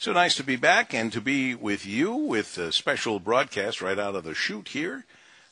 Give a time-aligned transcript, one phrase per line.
[0.00, 3.98] So nice to be back and to be with you with a special broadcast right
[3.98, 5.04] out of the chute here.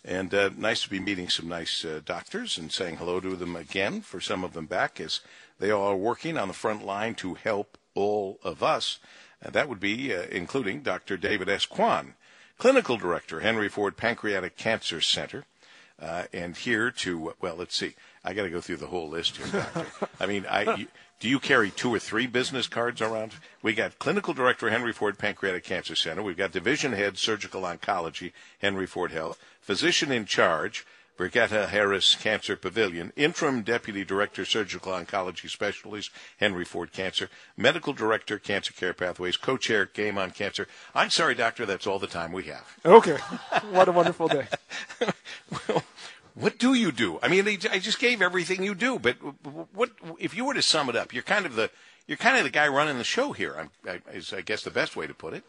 [0.04, 3.56] And uh, nice to be meeting some nice uh, doctors and saying hello to them
[3.56, 5.18] again for some of them back as
[5.58, 9.00] they are working on the front line to help all of us.
[9.42, 11.16] And that would be uh, including Dr.
[11.16, 11.66] David S.
[11.66, 12.12] Kwon,
[12.56, 15.44] Clinical Director, Henry Ford Pancreatic Cancer Center.
[16.00, 17.94] Uh, and here to, well, let's see.
[18.24, 19.86] I got to go through the whole list here, Doctor.
[20.20, 20.86] I mean, I, you,
[21.20, 23.32] do you carry two or three business cards around?
[23.62, 26.22] We got Clinical Director, Henry Ford Pancreatic Cancer Center.
[26.22, 29.42] We've got Division Head, Surgical Oncology, Henry Ford Health.
[29.62, 30.84] Physician in Charge,
[31.16, 38.38] Brigitte Harris Cancer Pavilion, Interim Deputy Director, Surgical Oncology Specialties, Henry Ford Cancer, Medical Director,
[38.38, 40.68] Cancer Care Pathways, Co-Chair, Game on Cancer.
[40.94, 42.76] I'm sorry, Doctor, that's all the time we have.
[42.84, 43.16] Okay.
[43.70, 44.46] What a wonderful day.
[46.38, 47.18] what do you do?
[47.22, 49.16] I mean, I just gave everything you do, but
[49.72, 51.14] what if you were to sum it up?
[51.14, 51.70] You're kind of the
[52.06, 53.68] you're kind of the guy running the show here.
[53.88, 55.44] I, is I guess the best way to put it.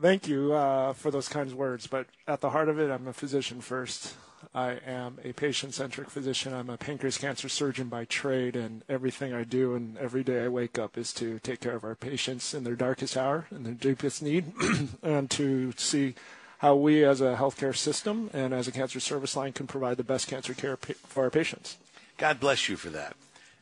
[0.00, 3.06] Thank you uh, for those kinds of words, but at the heart of it, I'm
[3.06, 4.14] a physician first.
[4.54, 6.54] I am a patient-centric physician.
[6.54, 10.48] I'm a pancreas cancer surgeon by trade, and everything I do and every day I
[10.48, 13.74] wake up is to take care of our patients in their darkest hour, and their
[13.74, 14.52] deepest need,
[15.02, 16.14] and to see
[16.62, 20.04] how we as a healthcare system and as a cancer service line can provide the
[20.04, 21.76] best cancer care for our patients.
[22.18, 23.16] God bless you for that.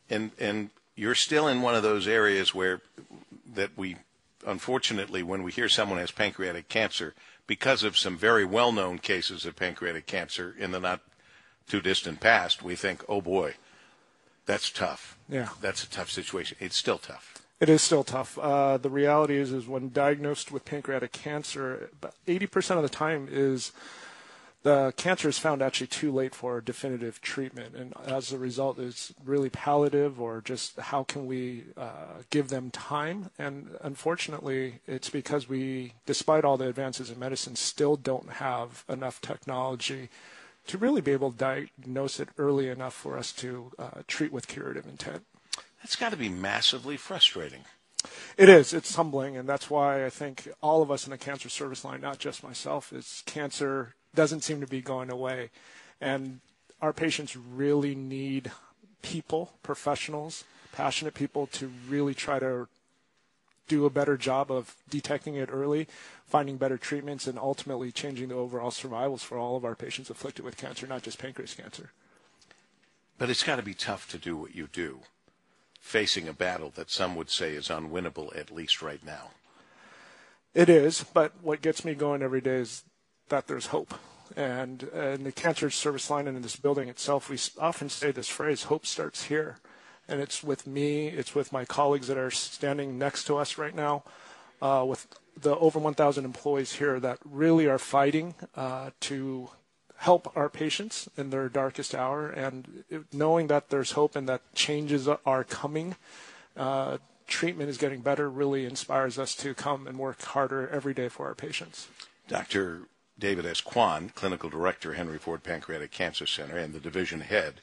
[0.07, 2.81] And and you're still in one of those areas where
[3.55, 3.95] that we
[4.45, 7.15] unfortunately when we hear someone has pancreatic cancer
[7.47, 11.01] because of some very well-known cases of pancreatic cancer in the not
[11.67, 13.55] too distant past, we think, "Oh boy,
[14.45, 15.49] that's tough." Yeah.
[15.59, 16.55] That's a tough situation.
[16.59, 17.40] It's still tough.
[17.61, 18.39] It is still tough.
[18.39, 23.27] Uh, the reality is, is when diagnosed with pancreatic cancer, about 80% of the time
[23.29, 23.71] is
[24.63, 29.13] the cancer is found actually too late for definitive treatment, and as a result, it's
[29.23, 33.29] really palliative or just how can we uh, give them time.
[33.37, 39.21] And unfortunately, it's because we, despite all the advances in medicine, still don't have enough
[39.21, 40.09] technology
[40.65, 44.47] to really be able to diagnose it early enough for us to uh, treat with
[44.47, 45.25] curative intent.
[45.81, 47.65] That's got to be massively frustrating.
[48.37, 48.73] It is.
[48.73, 52.01] It's humbling, and that's why I think all of us in the cancer service line,
[52.01, 55.49] not just myself, is cancer doesn't seem to be going away,
[55.99, 56.39] and
[56.81, 58.51] our patients really need
[59.01, 62.67] people, professionals, passionate people to really try to
[63.67, 65.87] do a better job of detecting it early,
[66.25, 70.43] finding better treatments, and ultimately changing the overall survivals for all of our patients afflicted
[70.43, 71.91] with cancer, not just pancreas cancer.
[73.17, 75.01] But it's got to be tough to do what you do
[75.81, 79.31] facing a battle that some would say is unwinnable, at least right now.
[80.53, 82.83] It is, but what gets me going every day is
[83.29, 83.95] that there's hope.
[84.37, 88.29] And in the cancer service line and in this building itself, we often say this
[88.29, 89.57] phrase, hope starts here.
[90.07, 93.75] And it's with me, it's with my colleagues that are standing next to us right
[93.75, 94.03] now,
[94.61, 99.49] uh, with the over 1,000 employees here that really are fighting uh, to
[100.01, 102.27] help our patients in their darkest hour.
[102.27, 105.95] And knowing that there's hope and that changes are coming,
[106.57, 106.97] uh,
[107.27, 111.27] treatment is getting better, really inspires us to come and work harder every day for
[111.27, 111.87] our patients.
[112.27, 112.87] Dr.
[113.19, 113.61] David S.
[113.61, 117.61] Kwon, Clinical Director, Henry Ford Pancreatic Cancer Center, and the Division Head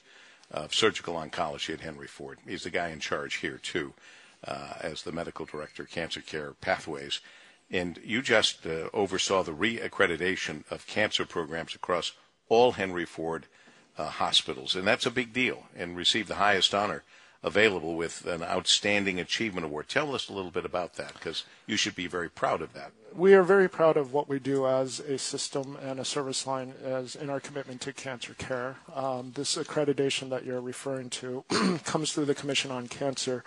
[0.49, 2.39] of Surgical Oncology at Henry Ford.
[2.47, 3.95] He's the guy in charge here, too,
[4.47, 7.21] uh, as the Medical Director, Cancer Care Pathways.
[7.69, 12.13] And you just uh, oversaw the re-accreditation of cancer programs across
[12.49, 13.47] all Henry Ford
[13.97, 17.03] uh, hospitals, and that's a big deal, and received the highest honor
[17.43, 19.89] available with an outstanding achievement award.
[19.89, 22.93] Tell us a little bit about that, because you should be very proud of that.
[23.15, 26.75] We are very proud of what we do as a system and a service line
[26.85, 28.77] as in our commitment to cancer care.
[28.95, 31.45] Um, this accreditation that you're referring to
[31.85, 33.45] comes through the Commission on Cancer.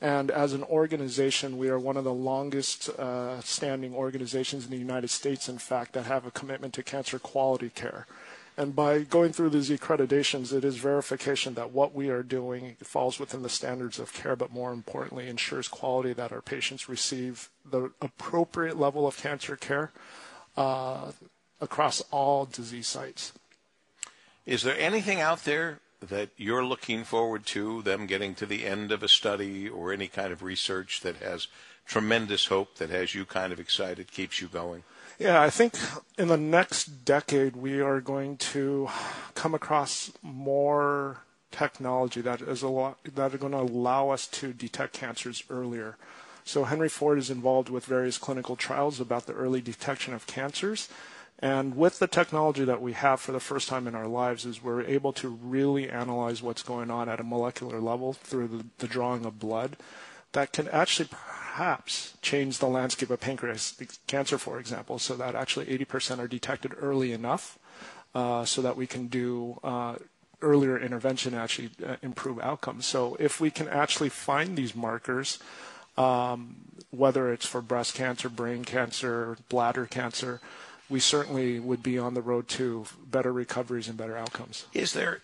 [0.00, 4.76] And as an organization, we are one of the longest uh, standing organizations in the
[4.76, 8.06] United States, in fact, that have a commitment to cancer quality care.
[8.58, 13.20] And by going through these accreditations, it is verification that what we are doing falls
[13.20, 17.90] within the standards of care, but more importantly, ensures quality that our patients receive the
[18.00, 19.92] appropriate level of cancer care
[20.56, 21.12] uh,
[21.60, 23.34] across all disease sites.
[24.46, 28.90] Is there anything out there that you're looking forward to, them getting to the end
[28.90, 31.48] of a study or any kind of research that has
[31.84, 34.82] tremendous hope, that has you kind of excited, keeps you going?
[35.18, 35.74] Yeah, I think
[36.18, 38.90] in the next decade we are going to
[39.34, 44.52] come across more technology that is a lot, that are going to allow us to
[44.52, 45.96] detect cancers earlier.
[46.44, 50.88] So Henry Ford is involved with various clinical trials about the early detection of cancers.
[51.38, 54.62] And with the technology that we have for the first time in our lives is
[54.62, 58.86] we're able to really analyze what's going on at a molecular level through the, the
[58.86, 59.76] drawing of blood
[60.32, 61.08] that can actually
[61.56, 66.74] perhaps change the landscape of pancreatic cancer, for example, so that actually 80% are detected
[66.78, 67.58] early enough
[68.14, 69.94] uh, so that we can do uh,
[70.42, 72.84] earlier intervention and actually uh, improve outcomes.
[72.84, 75.38] So if we can actually find these markers,
[75.96, 76.56] um,
[76.90, 80.42] whether it's for breast cancer, brain cancer, bladder cancer,
[80.90, 84.66] we certainly would be on the road to better recoveries and better outcomes.
[84.74, 85.22] Is there,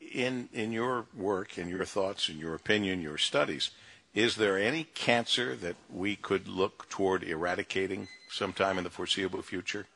[0.00, 3.72] in in your work, in your thoughts, in your opinion, your studies,
[4.16, 9.86] is there any cancer that we could look toward eradicating sometime in the foreseeable future?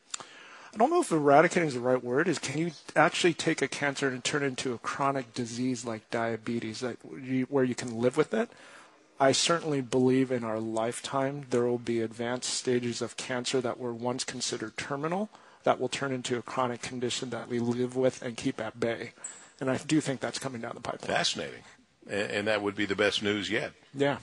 [0.73, 2.29] I don't know if eradicating is the right word.
[2.29, 6.09] Is can you actually take a cancer and turn it into a chronic disease like
[6.11, 8.51] diabetes, that you, where you can live with it?
[9.19, 13.93] I certainly believe in our lifetime there will be advanced stages of cancer that were
[13.93, 15.31] once considered terminal
[15.65, 19.13] that will turn into a chronic condition that we live with and keep at bay.
[19.61, 21.15] And I do think that's coming down the pipeline.
[21.15, 21.63] Fascinating.
[22.11, 23.73] And that would be the best news yet.
[23.95, 24.17] Yeah.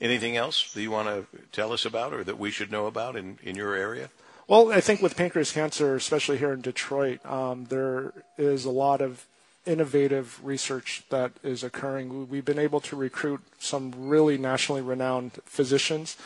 [0.00, 3.16] Anything else that you want to tell us about or that we should know about
[3.16, 4.10] in, in your area?
[4.46, 9.00] Well, I think with pancreas cancer, especially here in Detroit, um, there is a lot
[9.00, 9.26] of
[9.64, 12.28] innovative research that is occurring.
[12.28, 16.16] We've been able to recruit some really nationally renowned physicians,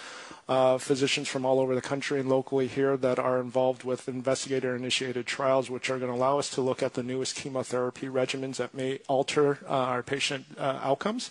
[0.50, 4.74] uh, physicians from all over the country and locally here that are involved with investigator
[4.74, 8.56] initiated trials, which are going to allow us to look at the newest chemotherapy regimens
[8.56, 11.30] that may alter uh, our patient uh, outcomes.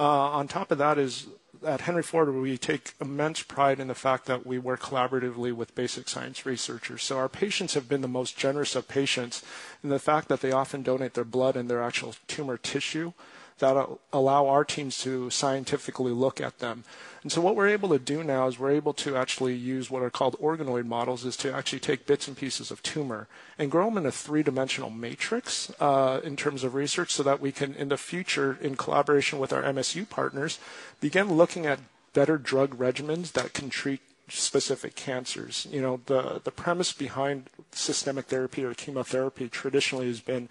[0.00, 1.26] Uh, on top of that is
[1.66, 5.74] at Henry Ford, we take immense pride in the fact that we work collaboratively with
[5.74, 7.02] basic science researchers.
[7.02, 9.42] So our patients have been the most generous of patients
[9.82, 13.12] in the fact that they often donate their blood and their actual tumor tissue
[13.58, 16.84] that allow our teams to scientifically look at them.
[17.22, 20.02] And so what we're able to do now is we're able to actually use what
[20.02, 23.26] are called organoid models is to actually take bits and pieces of tumor
[23.58, 27.50] and grow them in a three-dimensional matrix uh, in terms of research so that we
[27.50, 30.60] can in the future in collaboration with our MSU partners
[31.00, 31.80] begin looking at
[32.12, 35.66] better drug regimens that can treat specific cancers.
[35.70, 40.48] You know, the, the premise behind systemic therapy or chemotherapy traditionally has been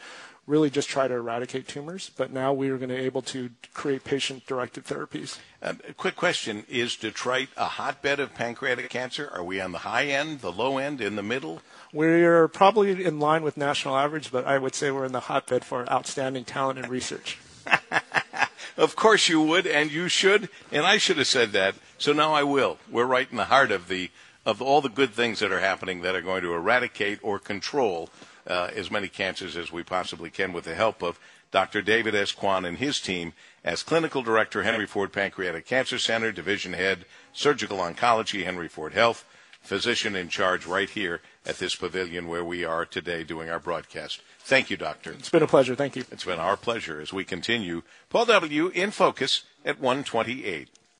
[0.47, 3.49] really just try to eradicate tumors, but now we are going to be able to
[3.73, 5.39] create patient-directed therapies.
[5.61, 9.29] Um, a quick question: Is Detroit a hotbed of pancreatic cancer?
[9.33, 11.61] Are we on the high end, the low end, in the middle?
[11.91, 15.65] We're probably in line with national average, but I would say we're in the hotbed
[15.65, 17.39] for outstanding talent and research.
[18.77, 21.75] of course you would, and you should, and I should have said that.
[21.97, 22.77] So now I will.
[22.91, 24.11] We're right in the heart of the
[24.45, 28.09] of all the good things that are happening that are going to eradicate or control
[28.47, 31.19] uh, as many cancers as we possibly can with the help of
[31.51, 31.81] Dr.
[31.81, 32.33] David S.
[32.33, 33.33] Kwon and his team
[33.63, 39.25] as Clinical Director, Henry Ford Pancreatic Cancer Center, Division Head, Surgical Oncology, Henry Ford Health,
[39.61, 44.21] physician in charge right here at this pavilion where we are today doing our broadcast.
[44.39, 45.11] Thank you, Doctor.
[45.13, 45.75] It's been a pleasure.
[45.75, 46.05] Thank you.
[46.11, 47.81] It's been our pleasure as we continue.
[48.09, 48.67] Paul W.
[48.67, 50.69] in focus at 128.